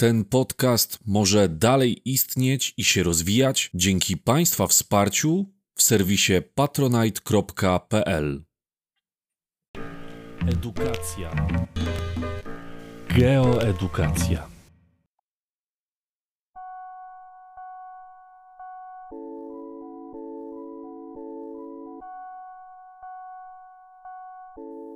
Ten 0.00 0.24
podcast 0.24 0.98
może 1.06 1.48
dalej 1.48 2.10
istnieć 2.10 2.74
i 2.76 2.84
się 2.84 3.02
rozwijać 3.02 3.70
dzięki 3.74 4.16
Państwa 4.16 4.66
wsparciu 4.66 5.46
w 5.74 5.82
serwisie 5.82 6.32
patronite.pl. 6.54 8.44
Edukacja. 10.48 11.30
Geoedukacja. 13.08 14.48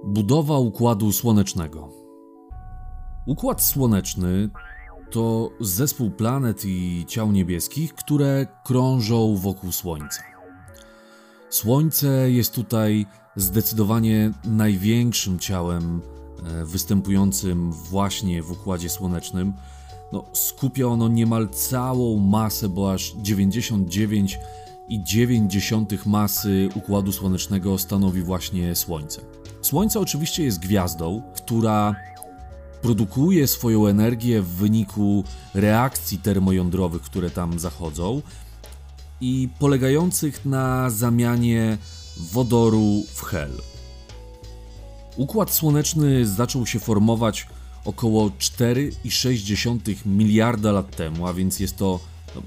Budowa 0.04 0.58
układu 0.58 1.12
słonecznego. 1.12 1.90
Układ 3.26 3.62
słoneczny 3.62 4.50
to 5.12 5.50
zespół 5.60 6.10
planet 6.10 6.64
i 6.64 7.04
ciał 7.08 7.32
niebieskich, 7.32 7.94
które 7.94 8.46
krążą 8.64 9.36
wokół 9.36 9.72
Słońca. 9.72 10.22
Słońce 11.50 12.30
jest 12.30 12.54
tutaj 12.54 13.06
zdecydowanie 13.36 14.30
największym 14.44 15.38
ciałem 15.38 16.02
e, 16.44 16.64
występującym 16.64 17.72
właśnie 17.72 18.42
w 18.42 18.50
układzie 18.50 18.90
słonecznym. 18.90 19.52
No, 20.12 20.24
skupia 20.32 20.86
ono 20.86 21.08
niemal 21.08 21.48
całą 21.48 22.18
masę, 22.18 22.68
bo 22.68 22.92
aż 22.92 23.14
99,9 23.14 26.06
masy 26.06 26.68
układu 26.74 27.12
słonecznego 27.12 27.78
stanowi 27.78 28.22
właśnie 28.22 28.74
Słońce. 28.74 29.20
Słońce 29.62 30.00
oczywiście 30.00 30.44
jest 30.44 30.60
gwiazdą, 30.60 31.22
która 31.36 31.94
produkuje 32.82 33.46
swoją 33.46 33.86
energię 33.86 34.42
w 34.42 34.48
wyniku 34.48 35.24
reakcji 35.54 36.18
termojądrowych, 36.18 37.02
które 37.02 37.30
tam 37.30 37.58
zachodzą 37.58 38.22
i 39.20 39.48
polegających 39.58 40.44
na 40.46 40.90
zamianie 40.90 41.78
wodoru 42.16 43.04
w 43.14 43.22
hel. 43.22 43.52
Układ 45.16 45.50
słoneczny 45.50 46.26
zaczął 46.26 46.66
się 46.66 46.78
formować 46.80 47.46
około 47.84 48.28
4,6 48.28 50.06
miliarda 50.06 50.72
lat 50.72 50.96
temu, 50.96 51.26
a 51.26 51.34
więc 51.34 51.60
jest 51.60 51.76
to 51.76 52.00
no, 52.34 52.42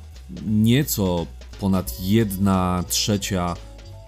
nieco 0.47 1.25
ponad 1.59 1.93
1 2.01 2.49
trzecia 2.87 3.55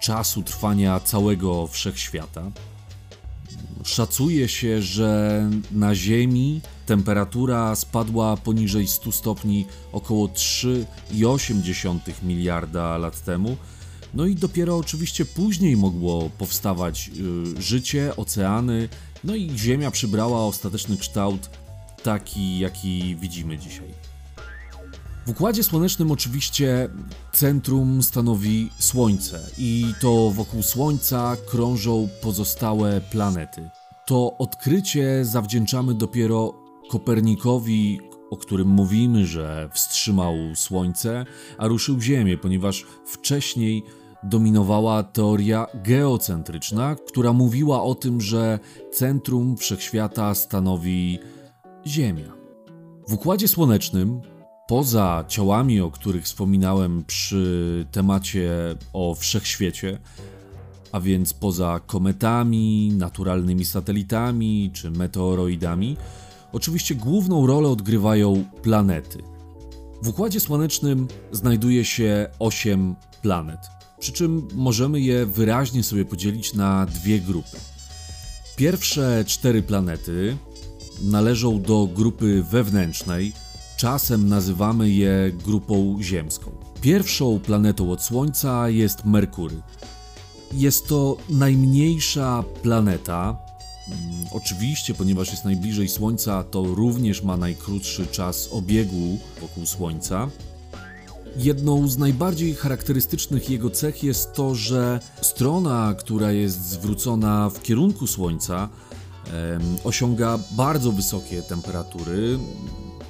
czasu 0.00 0.42
trwania 0.42 1.00
całego 1.00 1.66
wszechświata. 1.66 2.50
Szacuje 3.88 4.48
się, 4.48 4.82
że 4.82 5.50
na 5.72 5.94
Ziemi 5.94 6.60
temperatura 6.86 7.74
spadła 7.76 8.36
poniżej 8.36 8.88
100 8.88 9.12
stopni 9.12 9.66
około 9.92 10.26
3,8 10.26 12.12
miliarda 12.22 12.98
lat 12.98 13.24
temu. 13.24 13.56
No 14.14 14.26
i 14.26 14.34
dopiero 14.34 14.76
oczywiście 14.76 15.24
później 15.24 15.76
mogło 15.76 16.30
powstawać 16.38 17.10
y, 17.58 17.62
życie, 17.62 18.16
oceany, 18.16 18.88
no 19.24 19.34
i 19.34 19.58
Ziemia 19.58 19.90
przybrała 19.90 20.46
ostateczny 20.46 20.96
kształt 20.96 21.50
taki, 22.02 22.58
jaki 22.58 23.16
widzimy 23.16 23.58
dzisiaj. 23.58 23.88
W 25.26 25.30
układzie 25.30 25.64
słonecznym 25.64 26.10
oczywiście 26.10 26.88
centrum 27.32 28.02
stanowi 28.02 28.70
Słońce 28.78 29.40
i 29.58 29.94
to 30.00 30.30
wokół 30.30 30.62
Słońca 30.62 31.36
krążą 31.50 32.08
pozostałe 32.22 33.00
planety. 33.00 33.77
To 34.08 34.36
odkrycie 34.38 35.24
zawdzięczamy 35.24 35.94
dopiero 35.94 36.54
Kopernikowi, 36.90 38.00
o 38.30 38.36
którym 38.36 38.68
mówimy, 38.68 39.26
że 39.26 39.70
wstrzymał 39.72 40.34
Słońce, 40.54 41.24
a 41.58 41.68
ruszył 41.68 42.00
Ziemię, 42.00 42.38
ponieważ 42.38 42.86
wcześniej 43.06 43.82
dominowała 44.22 45.02
teoria 45.02 45.66
geocentryczna, 45.74 46.96
która 47.06 47.32
mówiła 47.32 47.82
o 47.82 47.94
tym, 47.94 48.20
że 48.20 48.58
centrum 48.92 49.56
wszechświata 49.56 50.34
stanowi 50.34 51.18
Ziemia. 51.86 52.32
W 53.08 53.12
układzie 53.12 53.48
słonecznym 53.48 54.20
poza 54.68 55.24
ciałami, 55.28 55.80
o 55.80 55.90
których 55.90 56.24
wspominałem 56.24 57.04
przy 57.04 57.86
temacie 57.92 58.50
o 58.92 59.14
wszechświecie, 59.14 59.98
a 60.92 61.00
więc 61.00 61.32
poza 61.32 61.80
kometami, 61.86 62.92
naturalnymi 62.96 63.64
satelitami 63.64 64.70
czy 64.74 64.90
meteoroidami, 64.90 65.96
oczywiście 66.52 66.94
główną 66.94 67.46
rolę 67.46 67.68
odgrywają 67.68 68.44
planety. 68.62 69.18
W 70.02 70.08
Układzie 70.08 70.40
Słonecznym 70.40 71.08
znajduje 71.32 71.84
się 71.84 72.26
8 72.38 72.94
planet, 73.22 73.58
przy 73.98 74.12
czym 74.12 74.48
możemy 74.54 75.00
je 75.00 75.26
wyraźnie 75.26 75.82
sobie 75.82 76.04
podzielić 76.04 76.54
na 76.54 76.86
dwie 76.86 77.20
grupy. 77.20 77.56
Pierwsze 78.56 79.24
cztery 79.26 79.62
planety 79.62 80.36
należą 81.02 81.62
do 81.62 81.88
grupy 81.94 82.42
wewnętrznej, 82.50 83.32
czasem 83.76 84.28
nazywamy 84.28 84.90
je 84.90 85.32
grupą 85.44 85.98
ziemską. 86.00 86.50
Pierwszą 86.80 87.38
planetą 87.40 87.92
od 87.92 88.02
Słońca 88.02 88.68
jest 88.68 89.04
Merkury. 89.04 89.62
Jest 90.52 90.88
to 90.88 91.16
najmniejsza 91.28 92.44
planeta. 92.62 93.36
Mm, 93.88 94.26
oczywiście, 94.30 94.94
ponieważ 94.94 95.30
jest 95.30 95.44
najbliżej 95.44 95.88
Słońca, 95.88 96.44
to 96.44 96.62
również 96.64 97.22
ma 97.22 97.36
najkrótszy 97.36 98.06
czas 98.06 98.48
obiegu 98.52 99.18
wokół 99.40 99.66
Słońca. 99.66 100.28
Jedną 101.36 101.88
z 101.88 101.98
najbardziej 101.98 102.54
charakterystycznych 102.54 103.50
jego 103.50 103.70
cech 103.70 104.02
jest 104.02 104.32
to, 104.32 104.54
że 104.54 105.00
strona, 105.22 105.94
która 105.98 106.32
jest 106.32 106.64
zwrócona 106.64 107.50
w 107.50 107.62
kierunku 107.62 108.06
Słońca, 108.06 108.68
osiąga 109.84 110.38
bardzo 110.50 110.92
wysokie 110.92 111.42
temperatury, 111.42 112.38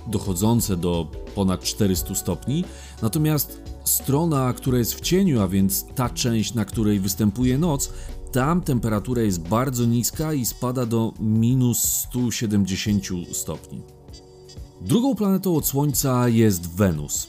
dochodzące 0.09 0.77
do 0.77 1.07
ponad 1.35 1.63
400 1.63 2.15
stopni, 2.15 2.65
natomiast 3.03 3.63
strona, 3.85 4.53
która 4.53 4.79
jest 4.79 4.95
w 4.95 5.01
cieniu, 5.01 5.41
a 5.41 5.49
więc 5.49 5.87
ta 5.95 6.11
część, 6.11 6.55
na 6.55 6.65
której 6.65 7.01
występuje 7.01 7.59
noc, 7.59 7.93
tam 8.33 8.61
temperatura 8.61 9.23
jest 9.23 9.41
bardzo 9.41 9.85
niska 9.85 10.33
i 10.33 10.47
spada 10.47 10.87
do 10.87 11.13
minus 11.21 11.83
170 11.83 13.05
stopni. 13.33 13.83
Drugą 14.81 15.15
planetą 15.15 15.57
od 15.57 15.67
Słońca 15.67 16.29
jest 16.29 16.71
Wenus. 16.71 17.27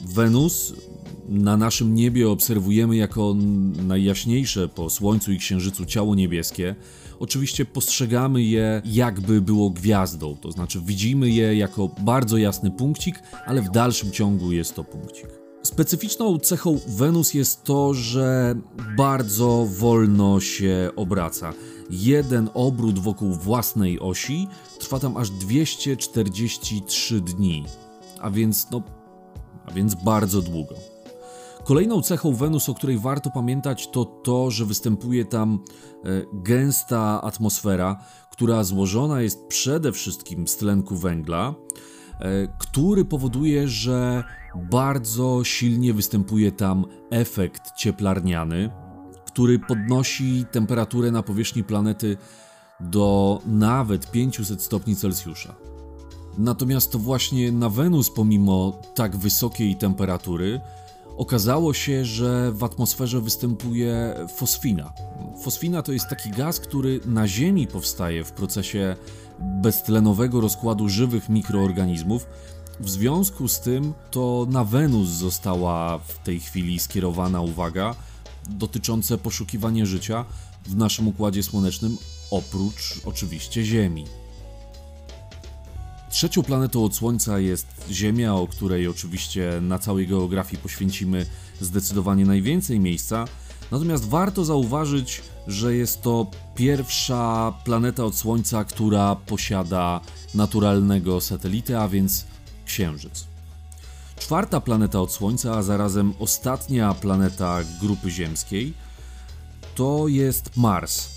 Wenus 0.00 0.72
na 1.28 1.56
naszym 1.56 1.94
niebie 1.94 2.28
obserwujemy 2.30 2.96
jako 2.96 3.36
najjaśniejsze 3.86 4.68
po 4.68 4.90
Słońcu 4.90 5.32
i 5.32 5.38
Księżycu 5.38 5.86
ciało 5.86 6.14
niebieskie. 6.14 6.74
Oczywiście 7.20 7.64
postrzegamy 7.64 8.42
je 8.42 8.82
jakby 8.84 9.40
było 9.40 9.70
gwiazdą, 9.70 10.36
to 10.36 10.52
znaczy 10.52 10.80
widzimy 10.80 11.30
je 11.30 11.56
jako 11.56 11.88
bardzo 12.00 12.36
jasny 12.36 12.70
punkcik, 12.70 13.22
ale 13.46 13.62
w 13.62 13.70
dalszym 13.70 14.12
ciągu 14.12 14.52
jest 14.52 14.74
to 14.74 14.84
punkcik. 14.84 15.26
Specyficzną 15.62 16.38
cechą 16.38 16.78
Wenus 16.86 17.34
jest 17.34 17.64
to, 17.64 17.94
że 17.94 18.54
bardzo 18.96 19.66
wolno 19.78 20.40
się 20.40 20.90
obraca. 20.96 21.52
Jeden 21.90 22.50
obrót 22.54 22.98
wokół 22.98 23.32
własnej 23.32 24.00
osi 24.00 24.48
trwa 24.78 24.98
tam 24.98 25.16
aż 25.16 25.30
243 25.30 27.20
dni, 27.20 27.64
a 28.20 28.30
więc 28.30 28.70
no, 28.70 28.82
a 29.66 29.70
więc 29.70 29.94
bardzo 29.94 30.42
długo. 30.42 30.93
Kolejną 31.64 32.02
cechą 32.02 32.34
Wenus, 32.34 32.68
o 32.68 32.74
której 32.74 32.98
warto 32.98 33.30
pamiętać, 33.30 33.90
to 33.90 34.04
to, 34.04 34.50
że 34.50 34.64
występuje 34.64 35.24
tam 35.24 35.58
e, 36.04 36.08
gęsta 36.32 37.22
atmosfera, 37.22 37.96
która 38.30 38.64
złożona 38.64 39.22
jest 39.22 39.46
przede 39.46 39.92
wszystkim 39.92 40.48
z 40.48 40.56
tlenku 40.56 40.96
węgla, 40.96 41.54
e, 42.20 42.48
który 42.58 43.04
powoduje, 43.04 43.68
że 43.68 44.24
bardzo 44.70 45.44
silnie 45.44 45.94
występuje 45.94 46.52
tam 46.52 46.84
efekt 47.10 47.76
cieplarniany, 47.76 48.70
który 49.26 49.58
podnosi 49.58 50.44
temperaturę 50.52 51.10
na 51.10 51.22
powierzchni 51.22 51.64
planety 51.64 52.16
do 52.80 53.40
nawet 53.46 54.10
500 54.10 54.62
stopni 54.62 54.96
Celsjusza. 54.96 55.54
Natomiast 56.38 56.92
to 56.92 56.98
właśnie 56.98 57.52
na 57.52 57.68
Wenus, 57.68 58.10
pomimo 58.10 58.78
tak 58.94 59.16
wysokiej 59.16 59.76
temperatury, 59.76 60.60
okazało 61.16 61.74
się, 61.74 62.04
że 62.04 62.52
w 62.52 62.64
atmosferze 62.64 63.20
występuje 63.20 64.14
fosfina. 64.36 64.92
Fosfina 65.42 65.82
to 65.82 65.92
jest 65.92 66.08
taki 66.08 66.30
gaz, 66.30 66.60
który 66.60 67.00
na 67.06 67.28
Ziemi 67.28 67.66
powstaje 67.66 68.24
w 68.24 68.32
procesie 68.32 68.96
beztlenowego 69.38 70.40
rozkładu 70.40 70.88
żywych 70.88 71.28
mikroorganizmów. 71.28 72.26
W 72.80 72.90
związku 72.90 73.48
z 73.48 73.60
tym 73.60 73.94
to 74.10 74.46
na 74.50 74.64
Wenus 74.64 75.08
została 75.08 75.98
w 75.98 76.18
tej 76.18 76.40
chwili 76.40 76.78
skierowana 76.78 77.40
uwaga 77.40 77.94
dotyczące 78.50 79.18
poszukiwania 79.18 79.86
życia 79.86 80.24
w 80.66 80.76
naszym 80.76 81.08
układzie 81.08 81.42
słonecznym, 81.42 81.96
oprócz 82.30 83.00
oczywiście 83.04 83.64
Ziemi. 83.64 84.04
Trzecią 86.14 86.42
planetą 86.42 86.84
od 86.84 86.94
Słońca 86.94 87.38
jest 87.38 87.66
Ziemia, 87.90 88.34
o 88.34 88.46
której 88.46 88.88
oczywiście 88.88 89.58
na 89.62 89.78
całej 89.78 90.08
geografii 90.08 90.62
poświęcimy 90.62 91.26
zdecydowanie 91.60 92.26
najwięcej 92.26 92.80
miejsca. 92.80 93.24
Natomiast 93.70 94.08
warto 94.08 94.44
zauważyć, 94.44 95.22
że 95.46 95.74
jest 95.74 96.02
to 96.02 96.26
pierwsza 96.54 97.54
planeta 97.64 98.04
od 98.04 98.16
Słońca, 98.16 98.64
która 98.64 99.16
posiada 99.16 100.00
naturalnego 100.34 101.20
satelitę, 101.20 101.80
a 101.80 101.88
więc 101.88 102.24
Księżyc. 102.66 103.24
Czwarta 104.16 104.60
planeta 104.60 105.00
od 105.00 105.12
Słońca, 105.12 105.54
a 105.54 105.62
zarazem 105.62 106.14
ostatnia 106.18 106.94
planeta 106.94 107.60
grupy 107.80 108.10
ziemskiej, 108.10 108.74
to 109.74 110.08
jest 110.08 110.56
Mars. 110.56 111.08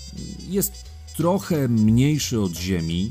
Jest 0.48 0.84
trochę 1.16 1.68
mniejszy 1.68 2.40
od 2.40 2.52
Ziemi, 2.52 3.10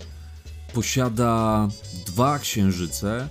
posiada 0.74 1.68
dwa 2.06 2.40
księżyce, 2.40 3.28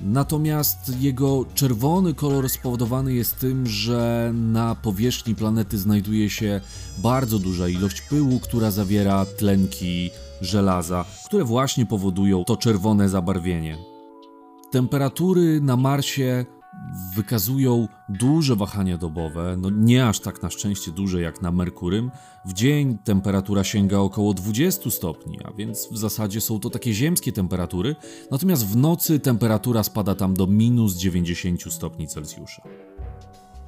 natomiast 0.00 1.00
jego 1.00 1.44
czerwony 1.54 2.14
kolor 2.14 2.48
spowodowany 2.48 3.14
jest 3.14 3.38
tym, 3.38 3.66
że 3.66 4.32
na 4.34 4.74
powierzchni 4.74 5.34
planety 5.34 5.78
znajduje 5.78 6.30
się 6.30 6.60
bardzo 6.98 7.38
duża 7.38 7.68
ilość 7.68 8.00
pyłu, 8.00 8.40
która 8.40 8.70
zawiera 8.70 9.26
tlenki 9.26 10.10
żelaza, 10.40 11.04
które 11.26 11.44
właśnie 11.44 11.86
powodują 11.86 12.44
to 12.44 12.56
czerwone 12.56 13.08
zabarwienie. 13.08 13.76
Temperatury 14.70 15.60
na 15.60 15.76
Marsie 15.76 16.46
wykazują 17.14 17.88
duże 18.08 18.56
wahania 18.56 18.98
dobowe, 18.98 19.56
no 19.58 19.70
nie 19.70 20.08
aż 20.08 20.20
tak 20.20 20.42
na 20.42 20.50
szczęście 20.50 20.90
duże 20.90 21.20
jak 21.20 21.42
na 21.42 21.52
Merkurym. 21.52 22.10
W 22.44 22.52
dzień 22.52 22.98
temperatura 22.98 23.64
sięga 23.64 23.98
około 23.98 24.34
20 24.34 24.90
stopni, 24.90 25.38
a 25.44 25.52
więc 25.52 25.88
w 25.92 25.98
zasadzie 25.98 26.40
są 26.40 26.60
to 26.60 26.70
takie 26.70 26.94
ziemskie 26.94 27.32
temperatury, 27.32 27.96
natomiast 28.30 28.66
w 28.66 28.76
nocy 28.76 29.20
temperatura 29.20 29.82
spada 29.82 30.14
tam 30.14 30.34
do 30.34 30.46
minus 30.46 30.96
90 30.96 31.72
stopni 31.72 32.08
Celsjusza. 32.08 32.62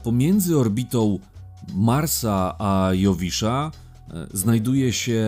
Pomiędzy 0.03 0.59
orbitą 0.59 1.19
Marsa 1.75 2.55
a 2.59 2.91
Jowisza 2.93 3.71
znajduje 4.33 4.93
się 4.93 5.25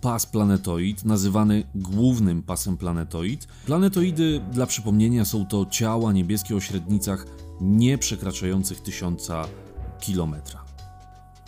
pas 0.00 0.26
planetoid, 0.26 1.04
nazywany 1.04 1.64
głównym 1.74 2.42
pasem 2.42 2.76
planetoid. 2.76 3.46
Planetoidy, 3.66 4.40
dla 4.52 4.66
przypomnienia, 4.66 5.24
są 5.24 5.46
to 5.46 5.66
ciała 5.70 6.12
niebieskie 6.12 6.56
o 6.56 6.60
średnicach 6.60 7.26
nie 7.60 7.98
przekraczających 7.98 8.80
tysiąca 8.80 9.44
kilometra. 10.00 10.64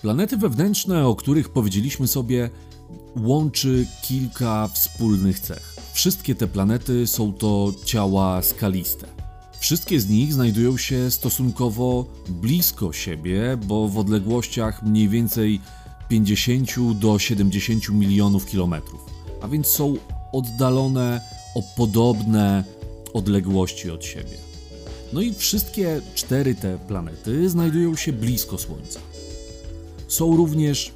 Planety 0.02 0.36
wewnętrzne, 0.36 1.06
o 1.06 1.16
których 1.16 1.48
powiedzieliśmy 1.48 2.08
sobie, 2.08 2.50
łączy 3.16 3.86
kilka 4.02 4.68
wspólnych 4.68 5.40
cech. 5.40 5.76
Wszystkie 5.92 6.34
te 6.34 6.46
planety 6.46 7.06
są 7.06 7.32
to 7.32 7.72
ciała 7.84 8.42
skaliste. 8.42 9.06
Wszystkie 9.58 10.00
z 10.00 10.08
nich 10.08 10.32
znajdują 10.32 10.76
się 10.76 11.10
stosunkowo 11.10 12.06
blisko 12.28 12.92
siebie, 12.92 13.58
bo 13.66 13.88
w 13.88 13.98
odległościach 13.98 14.82
mniej 14.82 15.08
więcej 15.08 15.60
50 16.08 16.94
do 16.94 17.18
70 17.18 17.88
milionów 17.88 18.46
kilometrów, 18.46 19.00
a 19.42 19.48
więc 19.48 19.66
są 19.66 19.94
oddalone 20.32 21.20
o 21.54 21.62
podobne 21.76 22.64
odległości 23.14 23.90
od 23.90 24.04
siebie. 24.04 24.36
No 25.12 25.20
i 25.20 25.34
wszystkie 25.34 26.00
cztery 26.14 26.54
te 26.54 26.78
planety 26.78 27.48
znajdują 27.50 27.96
się 27.96 28.12
blisko 28.12 28.58
Słońca. 28.58 29.00
Są 30.08 30.36
również 30.36 30.92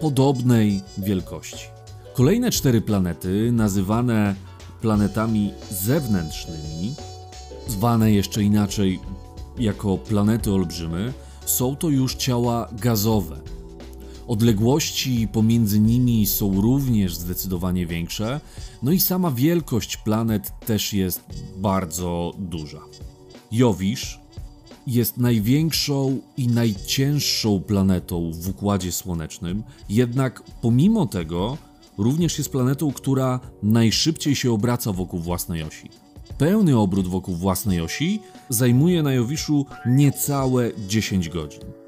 podobnej 0.00 0.82
wielkości. 0.98 1.66
Kolejne 2.14 2.50
cztery 2.50 2.80
planety, 2.80 3.52
nazywane 3.52 4.34
planetami 4.80 5.52
zewnętrznymi, 5.70 6.94
zwane 7.68 8.12
jeszcze 8.12 8.42
inaczej 8.42 9.00
jako 9.58 9.98
planety 9.98 10.52
olbrzymy, 10.52 11.12
są 11.46 11.76
to 11.76 11.88
już 11.88 12.14
ciała 12.14 12.68
gazowe, 12.72 13.36
Odległości 14.26 15.28
pomiędzy 15.32 15.80
nimi 15.80 16.26
są 16.26 16.60
również 16.60 17.16
zdecydowanie 17.16 17.86
większe, 17.86 18.40
no 18.82 18.92
i 18.92 19.00
sama 19.00 19.30
wielkość 19.30 19.96
planet 19.96 20.52
też 20.66 20.92
jest 20.92 21.20
bardzo 21.56 22.32
duża. 22.38 22.80
Jowisz 23.52 24.20
jest 24.86 25.16
największą 25.16 26.18
i 26.36 26.48
najcięższą 26.48 27.60
planetą 27.60 28.30
w 28.34 28.48
Układzie 28.48 28.92
Słonecznym, 28.92 29.62
jednak 29.88 30.42
pomimo 30.62 31.06
tego 31.06 31.58
również 31.98 32.38
jest 32.38 32.50
planetą, 32.52 32.92
która 32.92 33.40
najszybciej 33.62 34.36
się 34.36 34.52
obraca 34.52 34.92
wokół 34.92 35.20
własnej 35.20 35.62
osi. 35.62 35.88
Pełny 36.38 36.78
obrót 36.78 37.08
wokół 37.08 37.34
własnej 37.34 37.80
osi 37.80 38.20
zajmuje 38.48 39.02
na 39.02 39.12
Jowiszu 39.12 39.66
niecałe 39.86 40.70
10 40.88 41.28
godzin. 41.28 41.81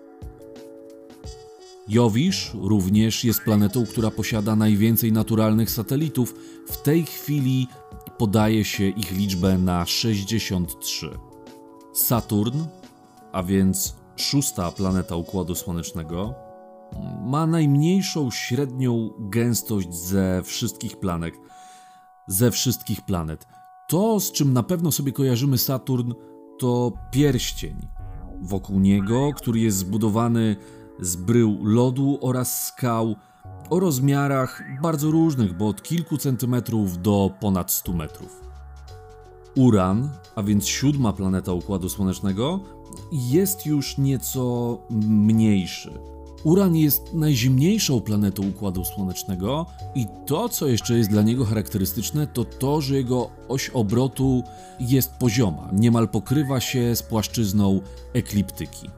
Jowisz 1.88 2.52
również 2.54 3.24
jest 3.24 3.40
planetą, 3.40 3.86
która 3.86 4.10
posiada 4.10 4.56
najwięcej 4.56 5.12
naturalnych 5.12 5.70
satelitów. 5.70 6.34
W 6.66 6.82
tej 6.82 7.04
chwili 7.04 7.68
podaje 8.18 8.64
się 8.64 8.84
ich 8.84 9.12
liczbę 9.12 9.58
na 9.58 9.86
63. 9.86 11.10
Saturn, 11.92 12.58
a 13.32 13.42
więc 13.42 13.96
szósta 14.16 14.72
planeta 14.72 15.16
Układu 15.16 15.54
Słonecznego, 15.54 16.34
ma 17.24 17.46
najmniejszą 17.46 18.30
średnią 18.30 19.10
gęstość 19.18 19.94
ze 19.94 20.42
wszystkich 20.44 20.96
planet. 20.96 21.34
Ze 22.26 22.50
wszystkich 22.50 23.00
planet. 23.02 23.46
To, 23.88 24.20
z 24.20 24.32
czym 24.32 24.52
na 24.52 24.62
pewno 24.62 24.92
sobie 24.92 25.12
kojarzymy 25.12 25.58
Saturn, 25.58 26.12
to 26.58 26.92
pierścień 27.10 27.88
wokół 28.42 28.80
niego, 28.80 29.30
który 29.36 29.60
jest 29.60 29.78
zbudowany 29.78 30.56
z 31.00 31.16
brył 31.16 31.58
lodu 31.64 32.18
oraz 32.22 32.66
skał 32.66 33.16
o 33.70 33.80
rozmiarach 33.80 34.62
bardzo 34.82 35.10
różnych, 35.10 35.56
bo 35.56 35.68
od 35.68 35.82
kilku 35.82 36.18
centymetrów 36.18 37.02
do 37.02 37.30
ponad 37.40 37.72
100 37.72 37.92
metrów. 37.92 38.40
Uran, 39.56 40.10
a 40.34 40.42
więc 40.42 40.66
siódma 40.66 41.12
planeta 41.12 41.52
Układu 41.52 41.88
Słonecznego, 41.88 42.60
jest 43.12 43.66
już 43.66 43.98
nieco 43.98 44.78
mniejszy. 45.10 45.92
Uran 46.44 46.76
jest 46.76 47.14
najzimniejszą 47.14 48.00
planetą 48.00 48.48
Układu 48.48 48.84
Słonecznego 48.84 49.66
i 49.94 50.06
to, 50.26 50.48
co 50.48 50.66
jeszcze 50.66 50.98
jest 50.98 51.10
dla 51.10 51.22
niego 51.22 51.44
charakterystyczne, 51.44 52.26
to 52.26 52.44
to, 52.44 52.80
że 52.80 52.94
jego 52.94 53.30
oś 53.48 53.70
obrotu 53.70 54.42
jest 54.80 55.10
pozioma, 55.12 55.70
niemal 55.72 56.08
pokrywa 56.08 56.60
się 56.60 56.96
z 56.96 57.02
płaszczyzną 57.02 57.80
ekliptyki. 58.12 58.88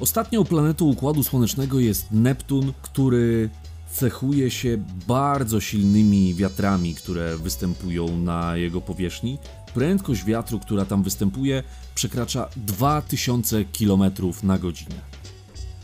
Ostatnią 0.00 0.44
planetą 0.44 0.84
Układu 0.84 1.22
Słonecznego 1.22 1.80
jest 1.80 2.06
Neptun, 2.12 2.72
który 2.82 3.50
cechuje 3.92 4.50
się 4.50 4.84
bardzo 5.06 5.60
silnymi 5.60 6.34
wiatrami, 6.34 6.94
które 6.94 7.38
występują 7.38 8.16
na 8.16 8.56
jego 8.56 8.80
powierzchni. 8.80 9.38
Prędkość 9.74 10.24
wiatru, 10.24 10.58
która 10.60 10.84
tam 10.84 11.02
występuje, 11.02 11.62
przekracza 11.94 12.48
2000 12.56 13.64
km 13.64 14.02
na 14.42 14.58
godzinę. 14.58 15.08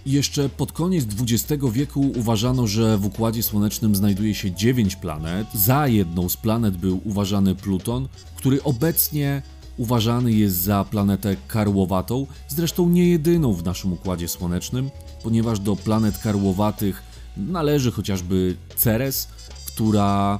Jeszcze 0.06 0.48
pod 0.48 0.72
koniec 0.72 1.06
XX 1.20 1.64
wieku 1.72 2.12
uważano, 2.16 2.66
że 2.66 2.98
w 2.98 3.06
Układzie 3.06 3.42
Słonecznym 3.42 3.94
znajduje 3.94 4.34
się 4.34 4.52
9 4.52 4.96
planet. 4.96 5.46
Za 5.54 5.88
jedną 5.88 6.28
z 6.28 6.36
planet 6.36 6.76
był 6.76 7.00
uważany 7.04 7.54
Pluton, 7.54 8.08
który 8.36 8.62
obecnie 8.62 9.42
Uważany 9.76 10.32
jest 10.32 10.56
za 10.56 10.84
planetę 10.84 11.36
karłowatą, 11.48 12.26
zresztą 12.48 12.88
nie 12.88 13.08
jedyną 13.08 13.52
w 13.52 13.64
naszym 13.64 13.92
układzie 13.92 14.28
słonecznym, 14.28 14.90
ponieważ 15.22 15.60
do 15.60 15.76
planet 15.76 16.18
karłowatych 16.18 17.02
należy 17.36 17.92
chociażby 17.92 18.56
Ceres, 18.76 19.28
która 19.66 20.38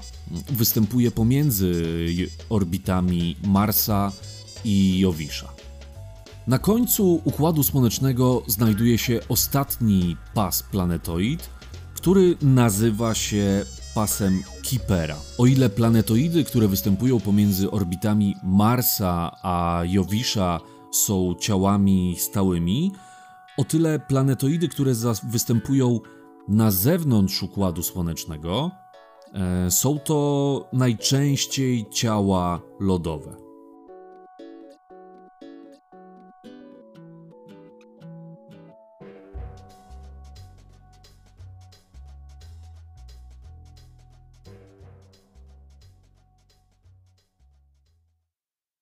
występuje 0.50 1.10
pomiędzy 1.10 1.82
orbitami 2.50 3.36
Marsa 3.46 4.12
i 4.64 4.98
Jowisza. 4.98 5.48
Na 6.46 6.58
końcu 6.58 7.20
układu 7.24 7.62
słonecznego 7.62 8.42
znajduje 8.46 8.98
się 8.98 9.20
ostatni 9.28 10.16
pas 10.34 10.62
planetoid, 10.62 11.50
który 11.94 12.36
nazywa 12.42 13.14
się 13.14 13.64
pasem 13.94 14.42
Kipera. 14.64 15.16
O 15.38 15.46
ile 15.46 15.68
planetoidy, 15.68 16.44
które 16.44 16.68
występują 16.68 17.20
pomiędzy 17.20 17.70
orbitami 17.70 18.36
Marsa 18.42 19.36
a 19.42 19.82
Jowisza 19.84 20.60
są 20.92 21.34
ciałami 21.40 22.16
stałymi, 22.18 22.92
o 23.58 23.64
tyle 23.64 23.98
planetoidy, 23.98 24.68
które 24.68 24.92
występują 25.22 26.00
na 26.48 26.70
zewnątrz 26.70 27.42
układu 27.42 27.82
słonecznego, 27.82 28.70
e, 29.34 29.70
są 29.70 29.98
to 29.98 30.68
najczęściej 30.72 31.86
ciała 31.90 32.60
lodowe. 32.80 33.43